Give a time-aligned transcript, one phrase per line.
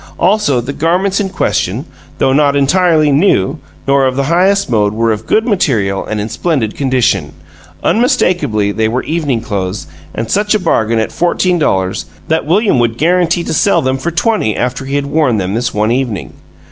[0.19, 1.85] Also, the garments in question,
[2.17, 6.27] though not entirely new, nor of the highest mode, were of good material and in
[6.27, 7.33] splendid condition.
[7.83, 9.85] Unmistakably they were evening clothes,
[10.15, 14.09] and such a bargain at fourteen dollars that William would guarantee to sell them for
[14.09, 16.33] twenty after he had worn them this one evening.